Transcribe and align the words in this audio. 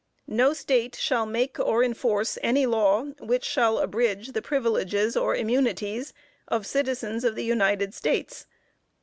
No 0.25 0.53
State 0.53 0.95
shall 0.95 1.27
make 1.27 1.59
or 1.59 1.83
enforce 1.83 2.39
any 2.41 2.65
law, 2.65 3.03
which 3.19 3.45
shall 3.45 3.77
abridge 3.77 4.31
the 4.31 4.41
privileges 4.41 5.15
or 5.15 5.35
immunities 5.35 6.11
of 6.47 6.65
citizens 6.65 7.23
of 7.23 7.35
the 7.35 7.45
United 7.45 7.93
States. 7.93 8.47